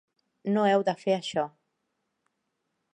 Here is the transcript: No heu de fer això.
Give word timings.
No 0.55 0.63
heu 0.69 0.85
de 0.89 0.95
fer 1.03 1.15
això. 1.19 1.45